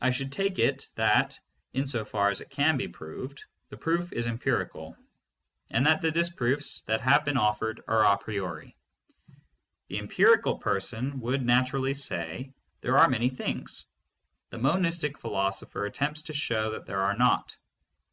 [0.00, 1.40] I should take it that,
[1.72, 4.96] in so far as it can be proved, the proof is empirical,
[5.70, 8.76] and that the disproofs that have been offered are a priori.
[9.88, 13.84] The empirical person would naturally say, there are many things.
[14.50, 17.56] The monistic philosopher attempts to show that there are not.